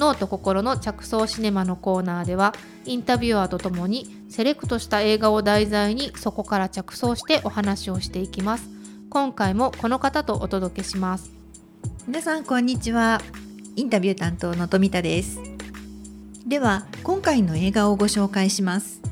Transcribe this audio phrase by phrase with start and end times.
[0.00, 2.54] 脳と心の着想シネマのコーナーでは
[2.86, 8.68] インタビュアーとともにセレクトした映画を題材にそこから着想してお話をしていきます。
[9.10, 11.30] 今回もこの方とお届けします。
[12.06, 13.20] 皆さんこんにちは。
[13.76, 15.38] インタビュー担当の富田です。
[16.46, 19.02] では今回の映画をご紹介します。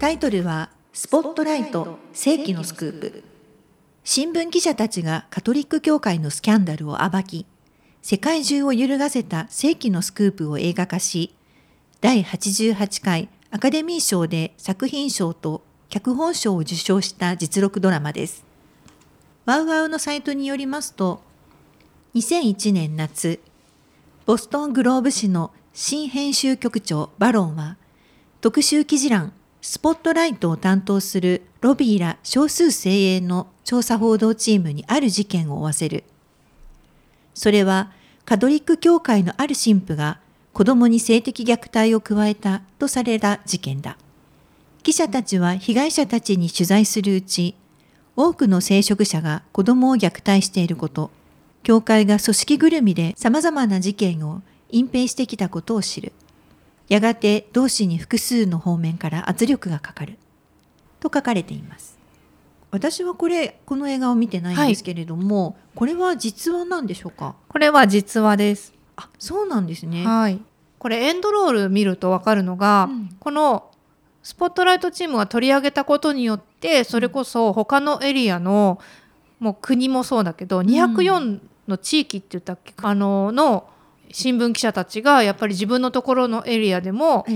[0.00, 3.22] タイトルはスポットライト世紀のスクープ。
[4.02, 7.46] 新聞記者たちがカトリック教会のスキャンダルを暴き
[8.08, 11.34] 世界中を揺るがせた世紀のスクープを映画化し
[12.00, 18.44] 第88回アカデミー賞で作品賞と脚本賞を受賞した実録ドラマです。
[19.44, 21.20] ワウワウのサイトによりますと、
[22.14, 23.40] 2001年夏、
[24.24, 27.76] ボストングローブ紙の新編集局長バロンは、
[28.40, 36.04] 特集記事欄スポットライトを担当するロビーら少数精鋭の調査報道チームにある事件を負わせる。
[37.34, 37.90] それは
[38.26, 40.18] カトリック教会のある神父が
[40.52, 43.96] 子供に性的虐待を加えたとされた事件だ。
[44.82, 47.54] 記者たちは被害者たちに取材するうち、
[48.16, 51.12] 多くの聖職者が子供を虐待していること、
[51.62, 56.12] 教会が組織ぐるみで様々な事件を隠蔽してきたことを知る。
[56.88, 60.18] やがて同志に複数の方面から圧力がかかる。
[60.98, 61.95] と書かれています。
[62.70, 67.34] 私はこれこの映画を見てないんですけれども、はい、これは実話なんでしょうか？
[67.48, 68.74] これは実話です。
[68.96, 70.04] あそうなんですね。
[70.04, 70.40] はい、
[70.78, 73.70] これエンドロール見ると分かるのが、うん、この
[74.22, 78.80] スポットライトチームが取り上げたことによってそれこそ他のエリアの
[79.38, 83.68] もう国もそうだけど204の地域って言ったっけ、あのの
[84.10, 87.26] 新聞記者たちがやっぱり自分のところのエリアでも、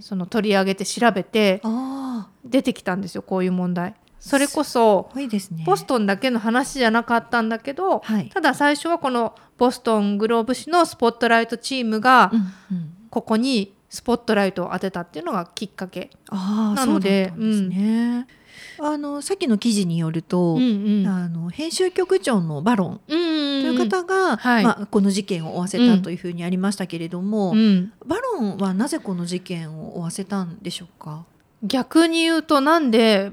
[0.00, 1.62] その取り上げて調べて
[2.44, 3.94] 出てきたんですよこういう問題。
[4.26, 5.08] それこそ
[5.64, 12.32] ボストンだけの話じゃなかったんだけど、はい、ただ最初はこのボストングローブ紙のスポットライトチームが
[13.10, 17.32] ここにスポットライトを当てたっていうのがきっかけなので。
[18.78, 31.24] あのさっきの記事によると、うんうん、あの編集局長のバロンという方が、はい、まあ、この事件を負わせたというふうにありましたけれども、うん、バロンはなぜこの事件を負わせたんでしょうか？
[31.62, 33.32] 逆に言うとなんで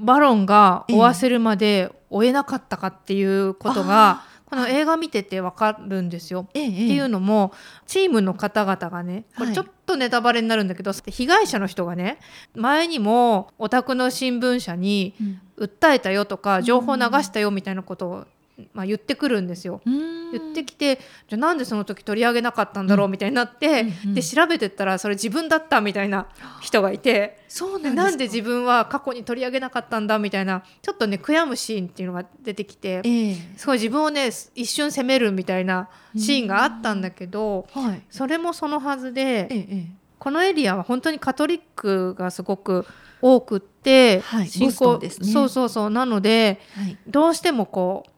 [0.00, 6.48] バロンが追わせるまで追えなかったかっていうことが、この映画見てて分かるんですよ。
[6.54, 7.52] ええ、っていうのも
[7.86, 12.18] チームの方々がねこれちょっとネタバレになるんだけど、はい、被害者の人がね
[12.54, 15.14] 前にもお宅の新聞社に
[15.58, 18.24] 訴えたよとか、情報流したよみたいなことを
[18.72, 19.80] まあ、言ってくるんですよ。
[19.84, 26.26] 言ってきてじゃあなんでその時取り上げなかったんだろうみたいになって、うんで調べてったらそれ自分だったみたいな
[26.60, 39.86] 人がいてそうなんなんで自分は過去に取り上げなかったんだみたいなちょっとね悔やむシーンっていうのが出てきて、えー、すごい自分をね一瞬責めるみたいなシーンがあったんだけど、はい、それもそのはずで、えー、
[40.18, 42.86] このエリアは本当にカトリックがすごく
[43.20, 45.90] 多くって、はい、信仰、ね、そうそうそう。
[45.90, 48.10] なので、はい、どうしてもこう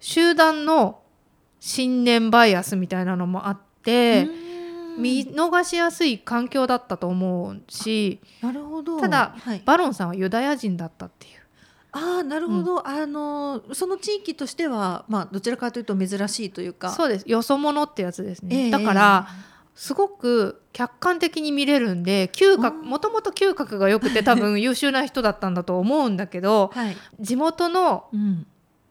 [0.00, 1.00] 集団の
[1.60, 4.28] 信念バイアスみたいなのもあって
[4.98, 9.00] 見逃しやすい環境だったと思うしなるほど。
[9.00, 11.32] ただ、はい、バロンさんはユダヤ人だったっていう。
[11.90, 16.90] あなるほど、うん、あのその地域としては、まあ、どちらかというと珍しいというか。
[16.90, 17.24] そうです。
[17.26, 19.28] よそ者ってやつですね、えー、だから
[19.74, 28.08] すごく客観的に見れるんで嗅覚もともと嗅覚が良くて多分 優秀な人だったんだと思うんだけど、はい、地元の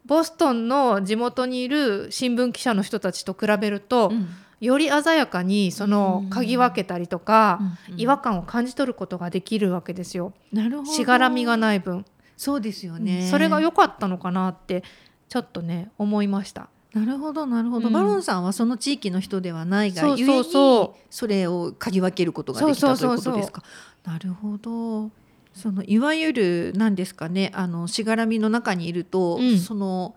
[0.07, 4.27] ボストンの地元にいる新聞記者の人たちと比べると、うん、
[4.59, 7.93] より鮮やかにその嗅ぎ分けたりとか、うん。
[7.93, 10.33] うん、違和感を感じ取ることができるわけですよ。
[10.51, 10.91] なるほど。
[10.91, 12.05] しがらみがない分。
[12.37, 14.83] そうですよね、それが良かったのかなって
[15.27, 16.69] ちょっとね思いました。
[16.93, 20.93] なるほどなるほど、バロンさんはその地域の人ではないがゆえにそ
[21.27, 23.63] れを嗅ぎ分けることができたということですか？
[24.05, 25.09] なるほど
[25.57, 30.15] そのいわゆる何ですかねあのしがらみの中にいると、うん、その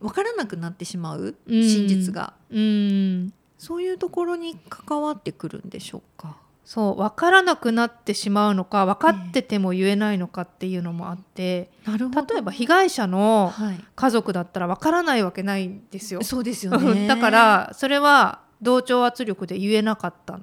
[0.00, 6.36] 分からなくなってしまう真実が、うん、そういうところに関わってくるんでしょうか？
[6.64, 13.52] そう分からなくなってしまうのか分かってても言えないのかっていうのもあって、えー、例えば被害者の
[13.94, 16.22] 家族だったら分からないわけないんですよ。
[16.22, 17.06] そうですよね。
[17.08, 20.38] だからそれは同調圧力で言えなかったっ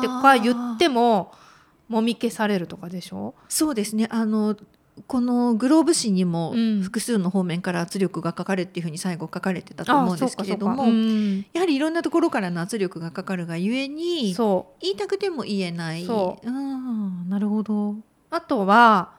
[0.00, 1.32] てか言っても
[1.92, 3.34] もみ消されるとかでしょ？
[3.48, 4.08] そうですね。
[4.10, 4.56] あの
[5.06, 6.82] このグローブ紙にもうん。
[6.82, 10.84] 複数の方面から圧力がかかるっていうふうに最後書かれてたと思うんですけれども、
[11.52, 16.04] やはりいろんなところからの圧力がかかるがゆえに言いたくても言えない。
[16.04, 16.46] そう。
[16.46, 17.96] うんなるほど。
[18.30, 19.12] あとは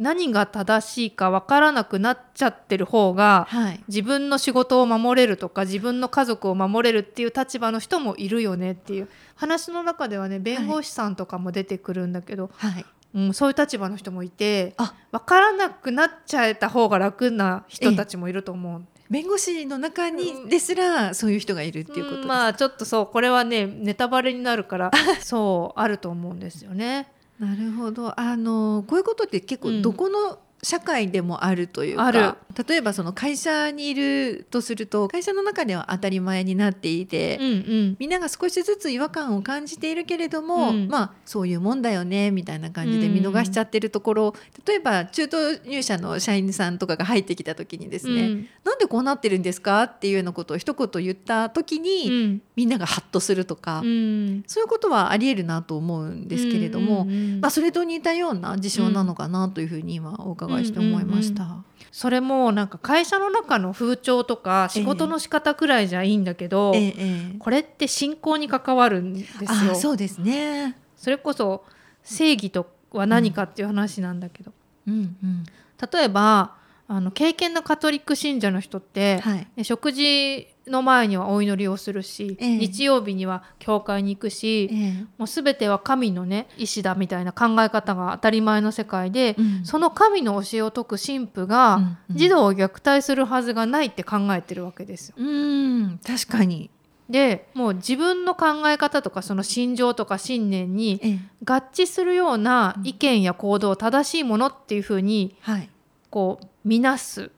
[0.00, 3.80] 何が正しいかわからなくなっちゃってる方がはい。
[3.86, 12.86] 自分の仕事を守れるとか自分の家族を守れるっていう立場の人もいるよねっていう話の中ではね弁護士さんとかも出てくるんだけど、はい。
[13.12, 18.82] うん、そういう立場の人もいてあ分からなくなっちゃえた方が楽な人たちもいると思う。
[19.10, 22.22] 弁護士の中うんにですらそういう人がいるっていうこと。
[22.22, 27.12] うんまあちょっとそうこれはねネタバレになるから そうあると思うんですよね。
[27.40, 28.20] なるほど。
[28.20, 32.36] あのこういうことって結うん構どこの社会でもあるというか、
[32.68, 37.96] 例えばその会社にいるとすると会社の中では当たり前になっていて、うんうん。
[37.98, 40.88] みんなが少しずつ違和感を感じているけれども、うん。
[40.88, 44.34] まあそういうもんだよねみたいな感じで見逃しちゃってるところ、
[44.66, 48.48] 例えば中途入社の社員さんとかが入ってきた時にですね、うん。
[48.64, 52.42] なんでこうなってるんですかっていうようなことを一言言った時に、うん。
[52.56, 54.42] みんながハッとするとか、うん。
[54.46, 57.40] そういうことはありえるなと思うんですけれども、うんうんうん。
[57.40, 61.64] まあ、それと似たような事象なのかなというふうに今お伺いして思いました。
[61.92, 66.94] それもなんか会社の中の風潮とか仕事の仕方くらいじゃいいんだけど、えええ
[67.34, 69.48] えこれって信仰に関わるんですよ。
[69.72, 70.76] あそうですね。
[70.96, 71.64] それこそ
[72.02, 74.52] 正義とは何かっていう話なんだけど、
[74.86, 75.44] うんうん
[75.92, 76.56] 例えば
[76.88, 82.58] あの敬虔なカトリック信者の人って、はいね食事の前にはお祈りをするし、ええ。
[82.58, 85.06] 日曜日には教会に行くし、ええ。
[85.18, 89.64] もう全ては神のね意志だみたいな考え方が当たり前の世界で、うん。
[89.64, 91.84] その神の教えを説く神父が、うん。
[91.84, 95.14] うん児童を虐待するはずがないって考えてるわけですよ。
[95.16, 96.00] うん。
[96.04, 96.70] 確かに、
[97.08, 101.18] でもう自分の考え方とかその心情とか信念にええ。
[101.44, 105.68] 合致するような意見や行動を正しいものっていうふうにはい、
[106.10, 107.30] こう見なす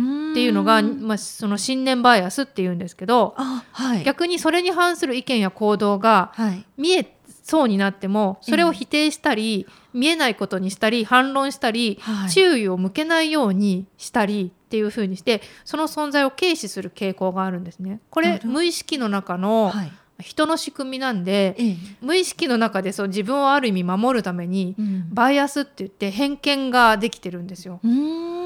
[0.00, 1.00] っっていうのが、ん。
[1.06, 4.02] まあ、その信念バイアスっていうんですけどあはい。
[4.04, 6.64] 逆にそれに反する意見や行動がはい。
[6.76, 7.14] 見え
[7.44, 12.30] そうになってもそれを否定したり、見えないことにしたり反論したり、はい。
[12.30, 18.00] 注意を向けないようにしたりっていうふうにしてその存在を軽視する傾向があるんですね。
[18.10, 19.92] これ無意識の中のはい。
[20.20, 21.76] 人の仕組みなんで、ええ。
[22.00, 25.06] 無意識の中でそう自分をある意味守るためにうん。
[25.12, 27.80] バイアスって言って偏見ができてるんですよ。
[27.82, 28.43] うーん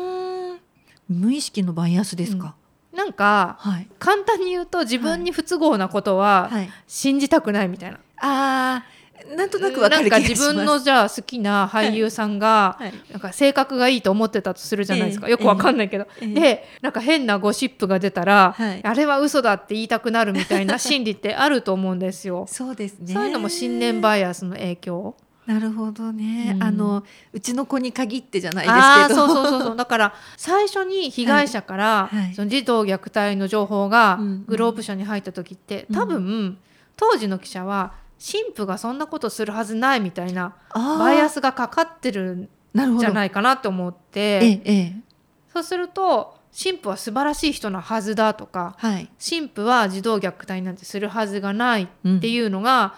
[1.08, 2.54] 無意識のバイアスですか、
[2.92, 3.88] なんかはい。
[3.98, 6.70] 簡単に言うと自分に不都合なことははい。
[6.86, 7.98] 信じたくないみたいな。
[8.20, 8.98] あー
[9.36, 10.40] なんとなくわかる気がします。
[10.40, 12.92] なんか自分のじゃあ好きな俳優さんが、はい。
[13.10, 15.32] なんか性格がいいと思ってたとするじゃないですか、ええ。
[15.32, 16.28] よくわかんないけど、ええ。
[16.28, 18.80] でなんか変なゴシップが出たら、はい。
[18.84, 22.46] あれは嘘だって言いたくなるみたいな心理ってあると思うんですよ。
[22.50, 23.12] そうですね。
[23.12, 25.16] そういうのも信念バイアスの影響？
[25.48, 26.62] なるほどね、うん。
[26.62, 27.02] あの
[27.32, 29.24] うちの子に限ってじゃないあですけど。
[29.24, 29.76] ーそうそうそうそう。
[29.76, 32.16] だから最初に被害者から、はい。
[32.16, 32.34] はい。
[32.34, 35.96] その児童虐待の情報がうんグローブ社に入った時って、うん。
[35.96, 36.58] 多分
[36.96, 44.60] 当時の記者は神父がそんなことするはずないみたいなバイアススがかかってるんじゃないかなと思って。
[45.52, 52.94] そうすると神父は素晴らしい人なはずだとかはい、神父は児童虐待なんてするはずがないっていうのが、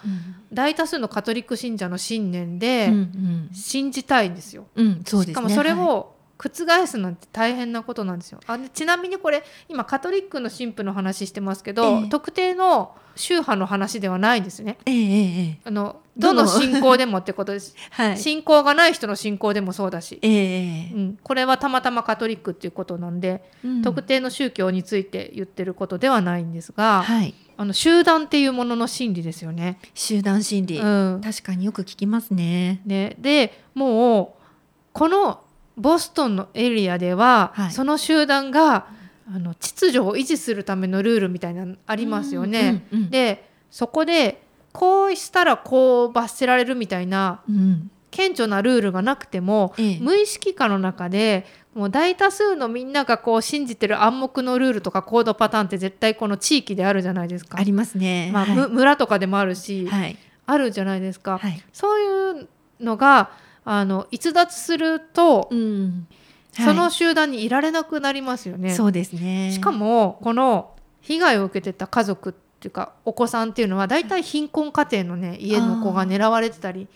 [0.52, 3.50] 大多数のカトリック信者の信念でうんうん。
[3.52, 4.66] 信じたいんですよ。
[4.74, 5.32] うんそうですね。
[5.32, 5.88] しかもそれはい。
[5.88, 8.40] を覆すなんて大変なことなんですよ。
[8.46, 12.08] あでちなみにこれ今カトリックの神父の話してますけど、ええ。
[12.08, 14.78] 特定の宗派の話ではないんですね。
[14.86, 15.58] ええええええ。
[15.64, 17.74] あのどの信仰でもってことです。
[17.90, 18.18] はい。
[18.18, 23.82] 信仰がない人の信仰でもそうだし、ええええうん、これはたまたまカトリックっていうことなんで、うん。
[23.82, 27.34] 特定の宗教について言ってることではないんですが、はい。
[27.58, 29.78] あの集団っていうものの心理ですよね。
[29.92, 31.20] 集団心理、うん。
[31.22, 32.80] 確かによく聞きますね。
[32.86, 33.16] ね。
[33.18, 34.40] でもう
[34.94, 35.42] この
[35.80, 37.70] ボストンのエリアでは、はい。
[37.72, 38.86] その集団が
[39.32, 42.84] あの秩序を維持するためのルールみたいなのありますよね。
[42.92, 47.90] うんうんうんでそこでこうしたらこう罰せられるみたいなうん。
[48.10, 49.98] 顕著なルールがなくても、ええ。
[50.00, 57.58] 無意識化の中でもう大多数のみんながこう信じてる暗黙のルールとか行動パターンって絶対この地域であるじゃないですか。
[57.58, 58.30] ありますね。
[58.32, 58.56] まあ、はい。
[58.56, 60.16] む村とかでもあるし、はい。
[60.46, 61.38] あるじゃないですか。
[61.38, 61.62] はい。
[61.72, 62.48] そういう
[62.80, 63.30] のが
[63.64, 66.06] あの逸脱すると、うん。
[66.52, 68.72] そのは集団にいられなくなりますよね。
[68.72, 69.52] いそうですね。
[69.52, 76.88] しかもこの被害を受けてた家族っていうかお子さんっていうのは大体貧困家庭のね家の子が狙われてたり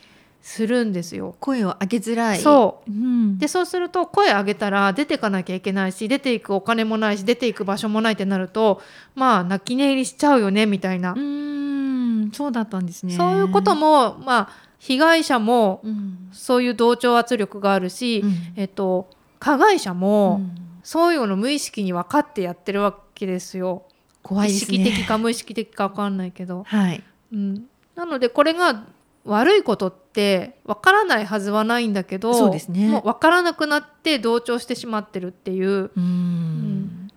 [0.43, 1.35] するんですよ。
[1.41, 2.91] 声を上げづらい、そう。
[2.91, 8.83] ん、でそうすると声上げたら出てかなきゃいけないし出ていくお金もないし出ていく場所もないってなると
[9.15, 12.31] まあ泣き寝入りしちゃうよねみたいな、うーん。
[12.33, 13.15] そうだったんですね。
[13.15, 15.83] そういうこともまあ被害者も
[16.31, 20.43] そういう同調圧力があるし、うん、えっと、加害者も
[20.83, 23.85] そういうの無意識に分かってやってるわけですよ。
[24.23, 26.65] 怖い、ね、意識的か無意識的か分かんないけど。
[26.65, 27.03] はい。
[27.33, 27.65] うん、
[27.95, 28.85] なのでこれが
[29.25, 35.93] 悪いことって分からないはずはないんだけどそうです、ね、もう分からなくなって同調してしまってるっていう。
[35.97, 37.11] うん。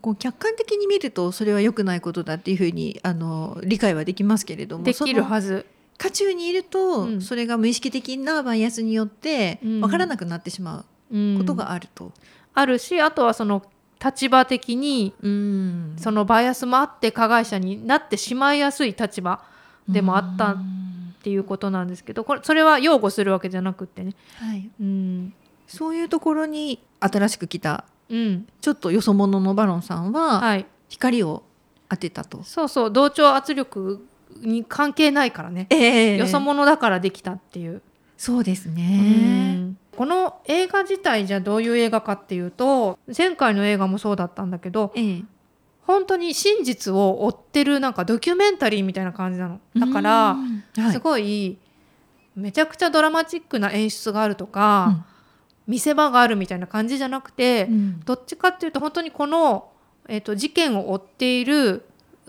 [0.00, 5.66] こう客観的に見るとそれは良くないことだっていうふうにあの理解はできますけれどもできるはず
[5.98, 12.06] 渦中にいると、うん、それが無意識的なバイアスによって分からなくなってしまうことがあると。
[12.06, 12.12] うん、
[12.54, 13.62] あるしあとはその
[14.02, 19.42] 立場的に、うん、そのバイアスもあって加害者になってしまいやすい立場
[19.88, 20.56] でもあったっ
[21.22, 24.70] ていうことなんですけどこれそれは擁護するわけじゃなくってね、はい。
[24.80, 25.34] うん、
[25.66, 31.42] そういうところに新しく来たうん、ちょっとよそ者のバロンさんは光を
[31.88, 34.06] 当てたと、はい、そうそう同調圧力
[34.40, 37.82] に関係ないからね、えー、よそ者だからできたっていう。
[38.16, 45.24] そうですね、この映画自体じゃどういう映画かっていうと前回の映画もそうだったんだけど、えー、
[45.86, 49.60] 本当に真実を追ってるなんかドキュメンタリーみたいな感じなの。
[49.76, 50.36] だから、
[50.90, 51.58] すごい
[52.34, 55.04] めちゃくちゃドラマチックな演出があるとか、うん。
[55.68, 59.70] 見せ場があるみたいな感じじゃなくて、うん、どっちかっていうと本当にこの、
[60.08, 61.84] えーと、事件を追っている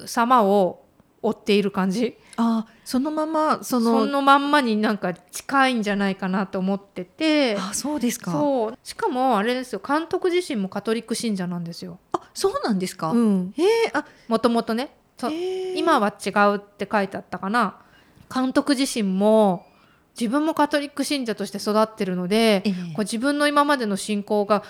[0.06, 0.84] 様を
[1.22, 2.18] 追っている感じ。
[2.38, 7.58] あそのままそのそのまんまになんか近いんじゃないかなと思ってて。
[7.58, 8.32] あそうですか。
[8.32, 8.80] そう。
[8.84, 9.82] しかもあれですよ。
[9.86, 12.00] 監督自身もカトリック信者なんですよ。
[12.14, 14.96] あそうなんですか、うん、えー、あもともとね
[15.76, 17.78] 今は違うって書いてあったかな。
[18.34, 19.66] 監督自身も
[20.18, 22.72] 自分もカトリック信者として育ってるので、え。
[22.94, 24.64] こう自分の今までの信仰が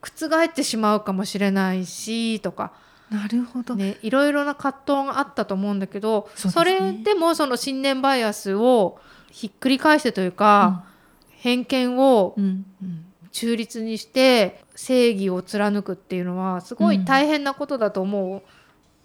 [0.00, 2.72] 覆ってしまうかもしれないしとか。
[3.10, 8.98] なるほど、ね、いろいろな葛藤があったと思うんだけどそ、ね,、れでもその信念バイアスを
[9.30, 10.84] ひっくり返してというか、
[11.28, 12.34] うん、偏見を
[13.30, 18.42] 中立にして正義を貫くっていうのはすごい大変なことだと思う。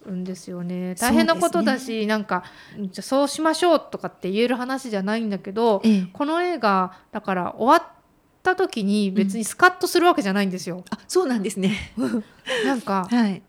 [0.10, 0.96] んですよね。
[0.96, 2.43] 大変なことだし、ね、なんか
[2.79, 7.98] じゃそうしましょうとかって言える話じゃないんだけど、ええ、この映画だから終わっ
[8.41, 10.77] た時に別にスカッとするわけじゃないんですよ。
[10.77, 11.93] うん、あそうなんですね。
[12.65, 13.41] なんか、 はい、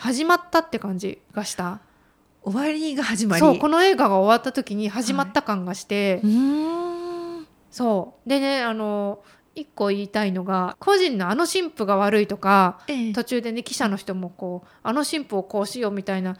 [0.00, 1.80] 始まったって感じがした。
[2.42, 3.40] 終わりが始まり。
[3.40, 8.28] そうこの映画が終わった時に始まった感がして、はい、そう。
[8.28, 9.22] でねあの
[9.54, 16.38] 一個言いたいのが個人のあの神父が悪いとか、ええ、途中でね記者の人もこうあの神父をこうしようみたいな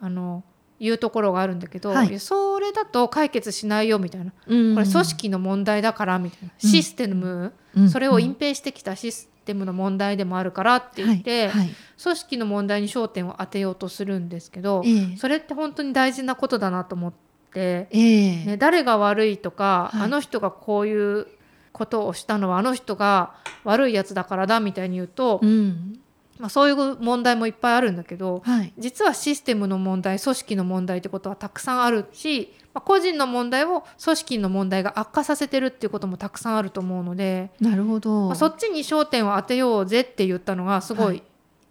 [0.00, 0.44] あの
[0.78, 4.74] いうところがあるんだけど、はい、それだと解決しないよみたいな、うん。
[4.74, 17.12] これ組織の問題だからみたいな、うん、システム、うん、それを隠蔽してきたシステムの問題でもあるからって言って、はいはい、組織の問題に焦点を当てようとするんですけど、え、それって本当に大事なことだなと思っ
[17.52, 21.26] て、ね、誰が悪いとか、あの人がこういう
[21.72, 25.98] ことをしたのはあの人が悪いやつだからだみたいに言うと、うん、
[26.38, 41.22] まあ、そういう問題もいっぱいあるんだけど、はい、実はシステムの問題組織の問題ってことはたくさんあるし、まあ、個人の問題を組織の問題が悪化させてるっていうこともたくさんあると思うのでなるほど、まあ、そっちに焦点を当てようぜって言ったのがすごい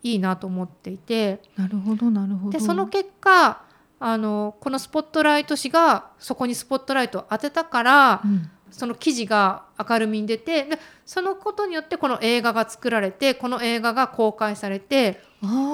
[0.03, 0.15] い。
[0.15, 2.51] いなと思っていて、はい、なるほどなるほど。
[2.51, 3.61] でその結果
[3.99, 8.49] あのこのスポットライト紙がそこにスポットライトを当てたから、うん。
[8.69, 15.21] その記事が明るみに出てでそのことによってこの映画が作られてこの映画が公開されて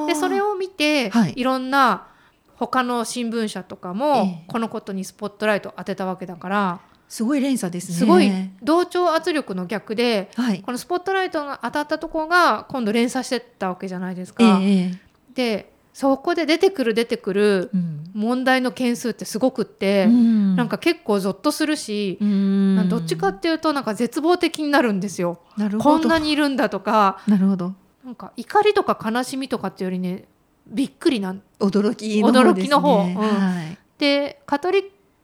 [0.07, 2.12] でそれを見て、はい、いろんな
[2.55, 6.79] 他の新聞社とかもこのことにスポットライトを当てたわけだから。
[7.09, 7.95] すごい連鎖ですね。
[7.95, 8.31] すごい
[8.63, 14.43] 同調圧力の逆で、はい、このスポットライトが当たったところが今度連鎖してったわけじゃないですか。
[14.43, 14.97] えー、
[15.35, 17.69] でそこで出てくる出てくる
[18.13, 25.39] 問題の件数ってすごくって、うん、なんか結構ゾッとするし、うん、どっちかっていうとなんか絶望的になるんですよ。
[25.79, 30.25] こんなにいるんだとかなるほどなんか怒りとか悲しみとかっていうよりね
[30.67, 33.03] びっくりな驚きの方、ね、驚きの方。
[33.03, 33.15] うん。
[33.15, 34.83] はい、でカトリッ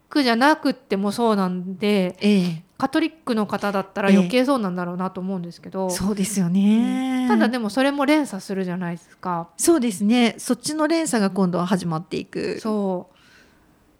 [0.09, 9.49] クじゃなくってもそうなんで、ええ、カトリックの方だったら余計そうなんだろうなと思うんですけど、えそうですよね、うん、ただでもそれも連鎖するじゃないですか。
[9.57, 10.35] そうですね。
[10.37, 12.59] そっちの連鎖が今度は始まっていく。
[12.59, 13.19] そう。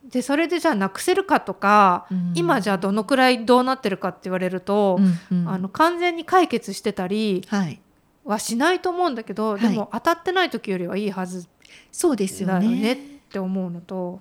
[0.10, 4.98] でそれでじゃあなくせるかとか、うん、今じゃあどのくらいどうなってるかって言われると、
[5.32, 7.68] うんうん、あの完全に解決してたりは
[8.38, 11.48] しないと思うんだけど、はい、でも当たってない時よりはいいはず
[11.92, 12.94] そうですよね。
[12.94, 12.98] っ
[13.32, 14.20] て思うのと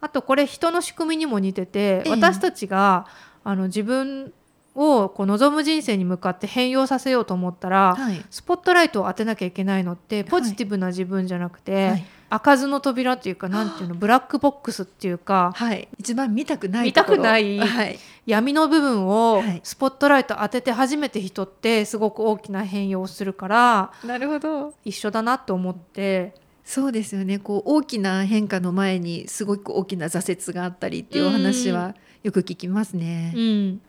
[0.00, 3.06] あとこれ人の仕組みにも似てて、私たちが
[3.44, 4.32] あの自分
[4.76, 24.74] をこう望む人生に向かって変容させようと思ったら、はい、スポットライトを当てなきゃいけないのってポジティブな自分じゃなくて、はい、開かずの扉っていうかなんていうのブラックボックスっていうか、はい、一番見たくない見たくない、はい、闇の部分をスポットライト当てて初めて人ってすごく大きな変容をするからなるほど。
[24.84, 26.34] 一緒だなと思って。
[26.66, 27.38] そうですよね。
[27.38, 33.32] こう大きな変化の前にすごく大きな挫折があったりっていうお話はよく聞きますね。
[33.36, 33.80] うん、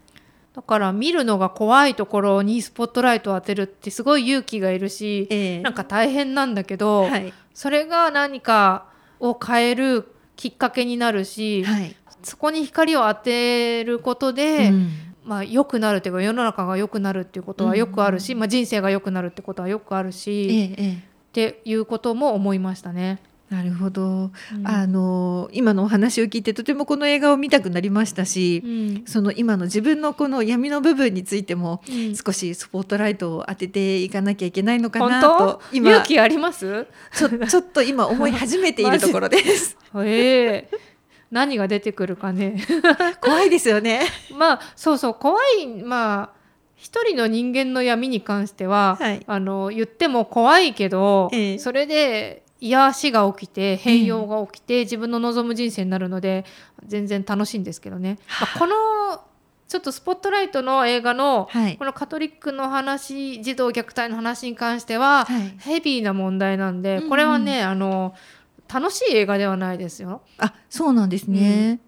[0.57, 8.87] だから見るのが怖いところにスポットライトを当てるってすごい勇気がいるし、えー、なんか大変なんだけど、はい、それが何か
[9.19, 14.89] を変えるきっかけになるし、はい、そこに光を当てることで、うん、
[15.23, 20.97] まあ、良くなるっていうか世の中が良くなるっていうことはよくあるし、うん、まあ、人生が良くなるってことはよくあるし、ええ、っ
[21.33, 23.19] ていうことも思いましたね。
[23.49, 31.81] なるほど、うん、あの今のお話を聞いてとてもこの映画を見たくなりましたし、うん、その今の自分のこの闇の部分についても
[32.25, 36.87] 少しスポットライトを当てていかなきゃいけないのかなと今勇気あります？
[37.13, 39.77] ちょちょっと今思い始めているところです。
[39.95, 40.67] え。
[40.71, 40.97] ー
[41.31, 42.61] 何が出てくるかね。
[43.21, 44.01] 怖いですよね。
[44.35, 45.13] まあそうそう。
[45.13, 46.37] 怖いまあ
[46.75, 56.45] 一人の人間の闇に関しては、はい、あの言っても怖いけど、ええ、それで癒しが起きて変容が起きて、自分の望む人生になるので
[56.85, 58.75] 全然楽しいんですけどね、まあ、この
[59.67, 68.15] ちょっとスポットライトの映画の、はい、このカトリックの話児童虐待の話に関しては、はい、ヘビーな問題なんで、これはね、あの
[68.73, 70.21] 楽しい映画ではないですよ。
[70.37, 71.79] あそうなんですね、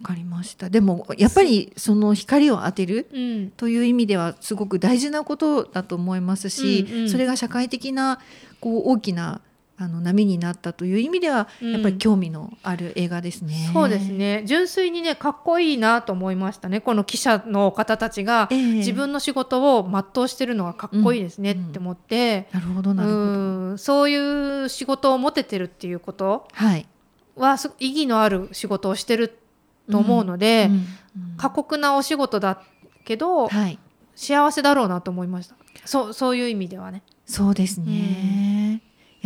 [0.00, 0.70] うん、かりました。
[0.70, 3.08] でもやっぱりその光を当てる
[3.56, 8.18] という意味ではすごく大事なことだと思いますし、うんうん、それが社会的な
[8.60, 9.40] こう大きな
[9.78, 14.42] あの波になったという意味では、やっぱり興味のある映画ですね、うん、そうですね。
[14.46, 16.80] 純粋にねかっこいいなと思いましたね。
[16.80, 23.14] この記者の方たちが自分の仕事を全うしてるのがかっこいいですねって思って、なるほどなるほ
[23.72, 23.78] ど。
[23.78, 26.48] そういう仕事を持ててるっていうこと
[27.36, 29.38] は、意義のある仕事をしてる
[29.90, 30.70] と思うので、
[31.36, 32.62] 過酷なお仕事だ
[33.04, 33.78] けど、はい、
[34.14, 35.54] 幸せだろうなと思いました。
[35.84, 37.02] そうそういう意味ではね。
[37.26, 38.45] そうですね、うん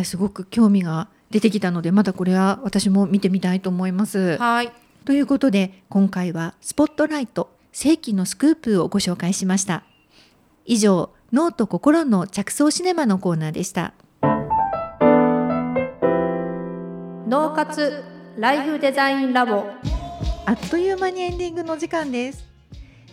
[0.01, 4.37] やすごく興味が出てきたのでまたこれは私も見てみたいと思います。
[4.39, 4.73] はい
[5.05, 9.83] ということで今回は「スポットライト世紀のスクープ」をご紹介しました。
[10.67, 13.95] 以上脳と心の着想シネマのコーナーでした。
[17.29, 18.03] 脳活
[18.37, 19.65] ライフデザインラボ
[20.47, 22.45] あっという間にエンディングの時間です。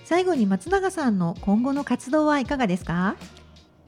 [0.03, 3.15] 最後に松永さんの今後の活動はいかがですか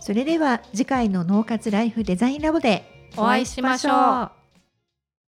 [0.00, 4.37] それでは次回の脳活ライフデザインラボでお会いしましょう。